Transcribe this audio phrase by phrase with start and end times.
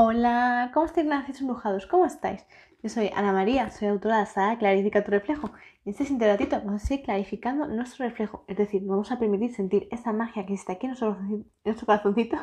[0.00, 1.86] Hola, ¿cómo estáis, nacidos embrujados?
[1.86, 2.46] ¿Cómo estáis?
[2.84, 5.50] Yo soy Ana María, soy autora de la saga Clarifica tu reflejo.
[5.84, 9.52] En este siguiente ratito vamos a seguir clarificando nuestro reflejo, es decir, vamos a permitir
[9.52, 10.90] sentir esa magia que existe aquí en
[11.64, 12.36] nuestro, corazoncito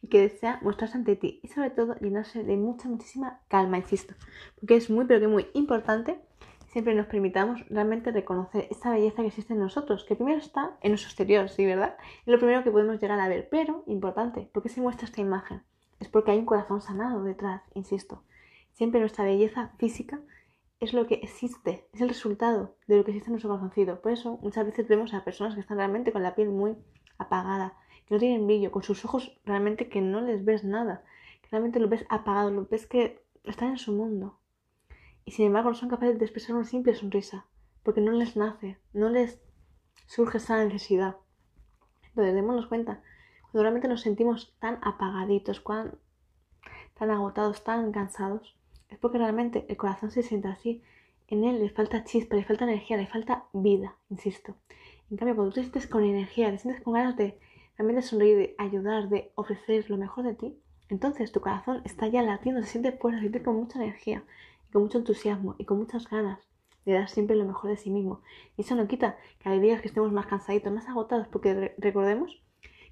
[0.00, 1.40] y que desea mostrarse ante ti.
[1.42, 4.14] Y sobre todo llenarse de mucha, muchísima calma, insisto.
[4.54, 6.20] Porque es muy, pero que muy importante
[6.68, 10.92] siempre nos permitamos realmente reconocer esa belleza que existe en nosotros, que primero está en
[10.92, 11.96] nuestro exterior, ¿sí, verdad?
[12.20, 15.20] Es lo primero que podemos llegar a ver, pero importante, ¿por qué se muestra esta
[15.20, 15.64] imagen?
[16.06, 18.22] Es porque hay un corazón sanado detrás, insisto.
[18.74, 20.20] Siempre nuestra belleza física
[20.78, 24.00] es lo que existe, es el resultado de lo que existe en nuestro corazoncito.
[24.00, 26.76] Por eso muchas veces vemos a personas que están realmente con la piel muy
[27.18, 31.02] apagada, que no tienen brillo, con sus ojos realmente que no les ves nada,
[31.42, 34.38] que realmente los ves apagados, los ves que están en su mundo.
[35.24, 37.46] Y sin embargo no son capaces de expresar una simple sonrisa,
[37.82, 39.40] porque no les nace, no les
[40.06, 41.16] surge esa necesidad.
[42.10, 43.02] Entonces, démonos cuenta
[43.56, 48.54] cuando realmente nos sentimos tan apagaditos, tan agotados, tan cansados,
[48.90, 50.82] es porque realmente el corazón se siente así.
[51.26, 54.56] En él le falta chispa, le falta energía, le falta vida, insisto.
[55.10, 57.38] En cambio, cuando tú te sientes con energía, te sientes con ganas de
[57.78, 62.20] realmente sonreír, de ayudar, de ofrecer lo mejor de ti, entonces tu corazón está ya
[62.20, 64.22] latiendo, se siente fuerte, se siente con mucha energía,
[64.68, 66.46] y con mucho entusiasmo y con muchas ganas
[66.84, 68.20] de dar siempre lo mejor de sí mismo.
[68.58, 72.42] Y eso no quita que hay días que estemos más cansaditos, más agotados, porque recordemos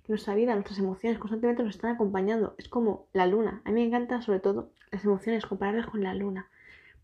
[0.04, 2.54] que nuestra vida, nuestras emociones constantemente nos están acompañando.
[2.58, 3.62] Es como la luna.
[3.64, 6.50] A mí me encanta sobre todo las emociones, compararlas con la luna.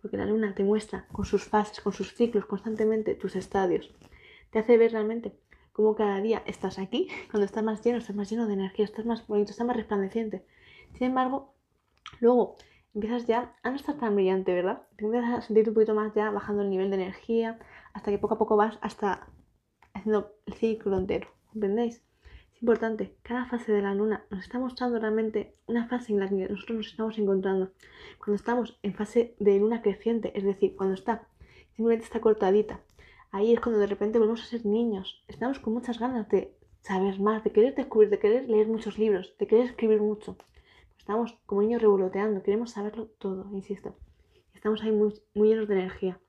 [0.02, 3.90] Porque la luna te muestra con sus fases, con sus ciclos, constantemente tus estadios.
[4.50, 5.32] Te hace ver realmente
[5.72, 9.06] cómo cada día estás aquí, cuando estás más lleno, estás más lleno de energía, estás
[9.06, 10.44] más bonito, estás más resplandeciente.
[10.98, 11.54] Sin embargo,
[12.20, 12.56] luego
[12.94, 14.82] empiezas ya a no estar tan brillante, ¿verdad?
[14.96, 17.58] Te empiezas a sentirte un poquito más ya bajando el nivel de energía,
[17.94, 19.26] hasta que poco a poco vas hasta
[19.94, 21.28] haciendo el ciclo entero.
[21.54, 22.02] ¿Entendéis?
[22.60, 26.48] Importante, cada fase de la luna nos está mostrando realmente una fase en la que
[26.48, 27.72] nosotros nos estamos encontrando.
[28.18, 31.26] Cuando estamos en fase de luna creciente, es decir, cuando está
[31.74, 32.80] simplemente está cortadita,
[33.30, 35.24] ahí es cuando de repente volvemos a ser niños.
[35.28, 39.34] Estamos con muchas ganas de saber más, de querer descubrir, de querer leer muchos libros,
[39.38, 40.36] de querer escribir mucho.
[40.98, 43.96] Estamos como niños revoloteando, queremos saberlo todo, insisto.
[44.54, 46.20] Estamos ahí muy, muy llenos de energía.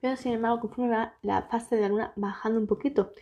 [0.00, 3.12] Pero sin embargo, conforme va la fase de la luna bajando un poquito,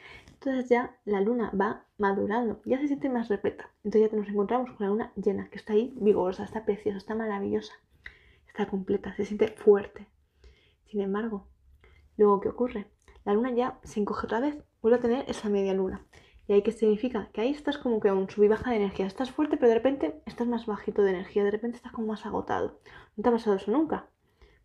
[0.47, 3.69] entonces ya la luna va madurando, ya se siente más repleta.
[3.83, 7.17] Entonces ya nos encontramos con la luna llena, que está ahí vigorosa, está preciosa, está
[7.17, 7.73] maravillosa,
[8.47, 10.07] está completa, se siente fuerte.
[10.85, 11.49] Sin embargo,
[12.17, 12.87] luego ¿qué ocurre?
[13.25, 16.07] La luna ya se encoge otra vez, vuelve a tener esa media luna.
[16.47, 17.29] ¿Y ahí qué significa?
[17.33, 19.07] Que ahí estás como que un sub y baja de energía.
[19.07, 22.25] Estás fuerte, pero de repente estás más bajito de energía, de repente estás como más
[22.25, 22.79] agotado.
[23.17, 24.07] ¿No te ha pasado eso nunca?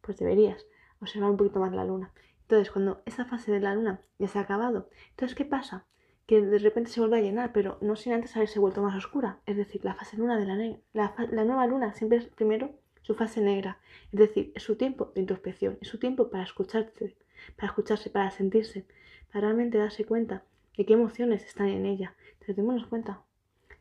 [0.02, 0.64] Pues deberías
[1.00, 2.14] observar un poquito más la luna.
[2.52, 5.86] Entonces, cuando esa fase de la luna ya se ha acabado, entonces, ¿qué pasa?
[6.26, 9.40] Que de repente se vuelve a llenar, pero no sin antes haberse vuelto más oscura.
[9.46, 12.72] Es decir, la fase luna de la, la, la nueva luna siempre es primero
[13.04, 13.80] su fase negra.
[14.12, 17.16] Es decir, es su tiempo de introspección, es su tiempo para escucharse,
[17.56, 18.86] para escucharse, para sentirse,
[19.32, 20.44] para realmente darse cuenta
[20.76, 22.18] de qué emociones están en ella.
[22.34, 23.22] Entonces, démonos cuenta.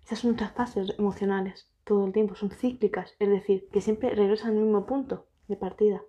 [0.04, 4.50] Esas son nuestras fases emocionales todo el tiempo, son cíclicas, es decir, que siempre regresan
[4.50, 6.04] al mismo punto de partida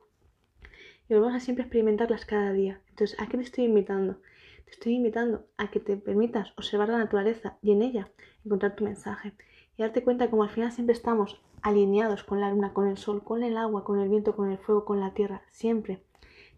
[1.11, 2.79] y vamos a siempre experimentarlas cada día.
[2.87, 4.21] Entonces, ¿a qué te estoy invitando?
[4.63, 8.09] Te estoy invitando a que te permitas observar la naturaleza y en ella
[8.45, 9.33] encontrar tu mensaje
[9.77, 13.25] y darte cuenta como al final siempre estamos alineados con la luna, con el sol,
[13.25, 16.01] con el agua, con el viento, con el fuego, con la tierra, siempre.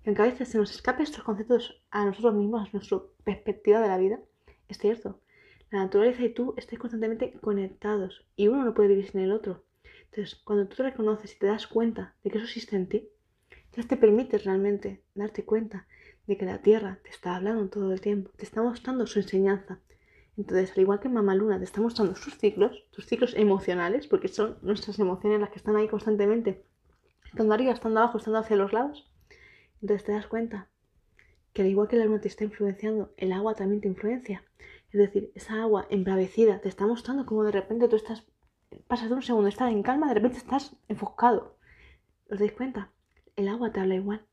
[0.04, 3.80] Y aunque a veces se nos escapen estos conceptos a nosotros mismos, a nuestra perspectiva
[3.80, 4.20] de la vida,
[4.68, 5.20] es cierto.
[5.72, 9.64] La naturaleza y tú estáis constantemente conectados y uno no puede vivir sin el otro.
[10.12, 13.10] Entonces, cuando tú te reconoces y te das cuenta de que eso existe en ti,
[13.76, 15.88] ya te permites realmente darte cuenta
[16.28, 19.80] de que la Tierra te está hablando todo el tiempo, te está mostrando su enseñanza.
[20.38, 24.28] Entonces, al igual que Mamá Luna te está mostrando sus ciclos, sus ciclos emocionales, porque
[24.28, 26.64] son nuestras emociones las que están ahí constantemente,
[27.26, 29.12] estando arriba, estando abajo, estando hacia los lados,
[29.82, 30.70] entonces te das cuenta
[31.52, 34.44] que al igual que la luna te está influenciando, el agua también te influencia.
[34.92, 38.24] Es decir, esa agua embravecida te está mostrando como de repente tú estás,
[38.88, 41.58] pasas de un segundo estar en calma, de repente estás enfocado.
[42.30, 42.92] ¿Os dais cuenta?
[43.36, 44.26] El agua te habla igual.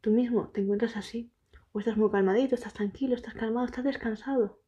[0.00, 1.32] Tú mismo te encuentras así.
[1.72, 4.60] O estás muy calmadito, estás tranquilo, estás calmado, estás descansado.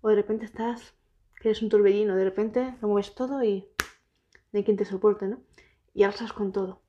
[0.00, 0.94] O de repente estás,
[1.40, 3.68] que eres un torbellino, de repente lo mueves todo y
[4.52, 5.42] no hay quien te soporte, ¿no?
[5.92, 6.82] Y arrasas con todo.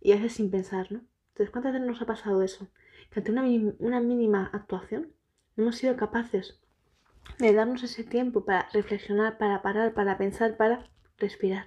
[0.00, 1.00] Y haces sin pensar, ¿no?
[1.28, 2.68] Entonces, ¿cuántas veces nos ha pasado eso?
[3.10, 3.42] Que ante una,
[3.78, 5.12] una mínima actuación
[5.56, 6.60] no hemos sido capaces
[7.38, 10.88] de darnos ese tiempo para reflexionar, para parar, para pensar, para
[11.18, 11.66] respirar.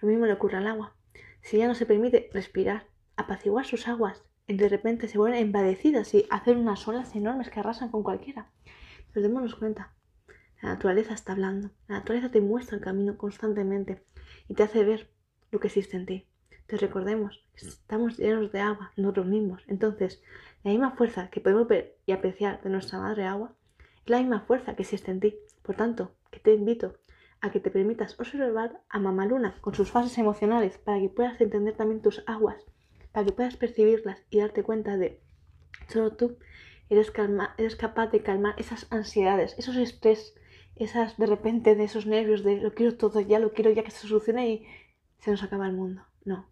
[0.00, 0.94] Lo mismo le ocurre al agua.
[1.40, 2.86] Si ya no se permite respirar,
[3.16, 7.60] apaciguar sus aguas, y de repente se vuelven embadecidas y hacen unas olas enormes que
[7.60, 8.50] arrasan con cualquiera.
[9.12, 9.94] Pero démonos cuenta,
[10.60, 14.04] la naturaleza está hablando, la naturaleza te muestra el camino constantemente
[14.48, 15.10] y te hace ver
[15.50, 16.26] lo que existe en ti.
[16.66, 19.62] Te recordemos estamos llenos de agua nosotros mismos.
[19.68, 20.22] Entonces,
[20.62, 23.54] la misma fuerza que podemos ver y apreciar de nuestra madre agua
[24.04, 25.36] es la misma fuerza que existe en ti.
[25.62, 26.96] Por tanto, que te invito
[27.40, 31.40] a que te permitas observar a Mamá Luna con sus fases emocionales para que puedas
[31.40, 32.64] entender también tus aguas,
[33.14, 35.20] para que puedas percibirlas y darte cuenta de
[35.88, 36.36] solo tú
[36.90, 37.12] eres,
[37.56, 40.34] eres capaz de calmar esas ansiedades, esos estrés,
[40.76, 43.92] esas de repente de esos nervios de lo quiero todo ya, lo quiero ya que
[43.92, 44.66] se solucione y
[45.20, 46.02] se nos acaba el mundo.
[46.24, 46.50] No.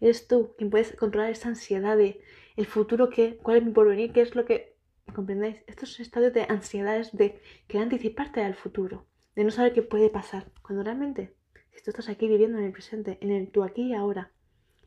[0.00, 2.22] Eres tú quien puedes controlar esa ansiedad de
[2.56, 4.78] el futuro que, cuál es mi porvenir, qué es lo que
[5.14, 5.64] ¿comprendéis?
[5.66, 10.46] Estos estadios de ansiedades de querer anticiparte al futuro, de no saber qué puede pasar,
[10.62, 11.34] cuando realmente,
[11.72, 14.30] si tú estás aquí viviendo en el presente, en el tú aquí y ahora,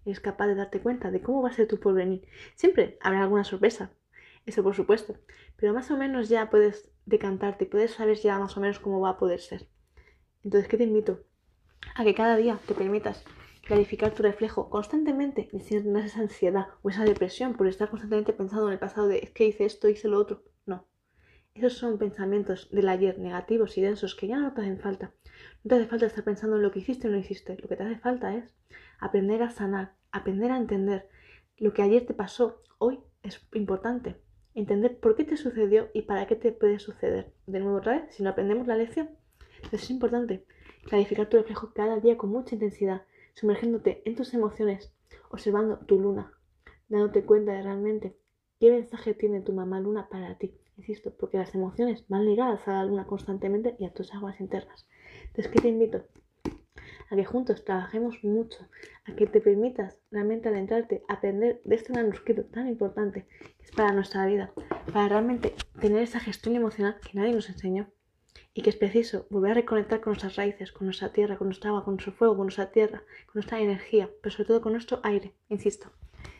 [0.05, 2.27] eres capaz de darte cuenta de cómo va a ser tu porvenir.
[2.55, 3.91] Siempre habrá alguna sorpresa,
[4.45, 5.15] eso por supuesto,
[5.57, 9.11] pero más o menos ya puedes decantarte, puedes saber ya más o menos cómo va
[9.11, 9.67] a poder ser.
[10.43, 11.23] Entonces, ¿qué te invito?
[11.95, 13.23] A que cada día te permitas
[13.61, 18.33] clarificar tu reflejo constantemente y si no esa ansiedad o esa depresión por estar constantemente
[18.33, 20.43] pensando en el pasado de es que hice esto, hice lo otro.
[21.53, 25.11] Esos son pensamientos del ayer negativos y densos que ya no te hacen falta.
[25.63, 27.57] No te hace falta estar pensando en lo que hiciste o no hiciste.
[27.61, 28.55] Lo que te hace falta es
[28.99, 31.09] aprender a sanar, aprender a entender
[31.57, 32.61] lo que ayer te pasó.
[32.77, 34.15] Hoy es importante.
[34.53, 37.33] Entender por qué te sucedió y para qué te puede suceder.
[37.47, 39.09] De nuevo otra vez, si no aprendemos la lección.
[39.57, 40.45] Entonces es importante
[40.83, 44.93] clarificar tu reflejo cada día con mucha intensidad sumergiéndote en tus emociones,
[45.29, 46.33] observando tu luna,
[46.89, 48.17] dándote cuenta de realmente
[48.61, 50.53] qué mensaje tiene tu mamá luna para ti.
[50.77, 54.87] Insisto, porque las emociones van ligadas a la luna constantemente y a tus aguas internas.
[55.25, 56.05] Entonces, ¿qué te invito?
[57.09, 58.59] A que juntos trabajemos mucho,
[59.05, 63.25] a que te permitas realmente adentrarte, aprender de este manuscrito tan importante
[63.57, 64.53] que es para nuestra vida,
[64.93, 67.89] para realmente tener esa gestión emocional que nadie nos enseñó
[68.53, 71.71] y que es preciso volver a reconectar con nuestras raíces, con nuestra tierra, con nuestra
[71.71, 74.99] agua, con nuestro fuego, con nuestra tierra, con nuestra energía, pero sobre todo con nuestro
[75.01, 75.89] aire, insisto.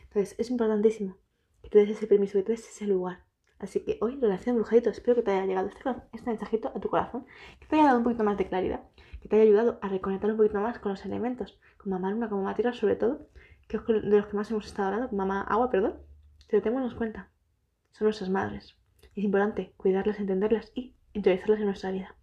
[0.04, 1.16] Entonces, es importantísimo
[1.62, 3.24] que te des ese permiso, que te des ese lugar.
[3.58, 5.82] Así que hoy, relación brujadito, espero que te haya llegado este,
[6.12, 7.26] este mensajito a tu corazón,
[7.60, 8.82] que te haya dado un poquito más de claridad,
[9.20, 12.28] que te haya ayudado a reconectar un poquito más con los elementos, con mamá luna,
[12.28, 13.28] con mamá tierra, sobre todo,
[13.68, 15.94] que es de los que más hemos estado hablando, con mamá agua, perdón,
[16.48, 17.30] pero tenemos cuenta,
[17.92, 18.76] son nuestras madres.
[19.14, 22.16] Es importante cuidarlas, entenderlas y interiorizarlas en nuestra vida.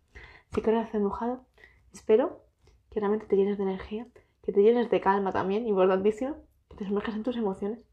[0.53, 1.45] Si quieres embrujado,
[1.93, 2.43] espero
[2.91, 4.07] que realmente te llenes de energía,
[4.43, 6.37] que te llenes de calma también, importantísimo,
[6.69, 7.88] que te sumerjas en tus emociones, que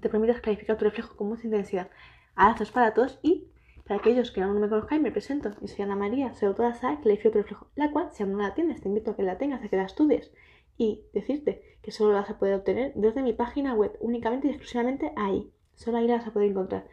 [0.00, 1.90] te permitas clarificar tu reflejo con mucha intensidad.
[2.34, 3.48] Abrazos para todos y
[3.86, 5.50] para aquellos que aún no me conozcáis, me presento.
[5.60, 8.38] Yo soy Ana María, soy autora que Clarifico tu reflejo, la cual, si aún no
[8.38, 10.32] la tienes, te invito a que la tengas, a que la estudies
[10.76, 14.50] y decirte que solo la vas a poder obtener desde mi página web, únicamente y
[14.50, 15.52] exclusivamente ahí.
[15.74, 16.86] Solo ahí la vas a poder encontrar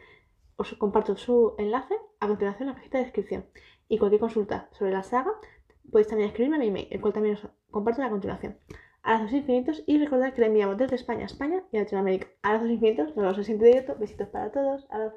[0.58, 3.46] os comparto su enlace a continuación en la cajita de descripción.
[3.88, 5.32] Y cualquier consulta sobre la saga
[5.90, 8.58] podéis también escribirme a mi email, el cual también os comparto a continuación.
[9.08, 12.28] Abrazos infinitos y recordad que la enviamos desde España a España y a Latinoamérica.
[12.42, 13.96] Abrazos infinitos, nos vemos en el siguiente directo.
[13.98, 14.86] Besitos para todos.
[14.90, 15.16] Abrazos.